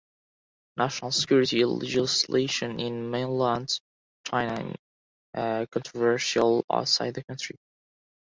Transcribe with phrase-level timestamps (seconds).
[0.77, 3.79] National security legislation in Mainland
[4.25, 4.71] China
[5.35, 7.55] is controversial outside the country.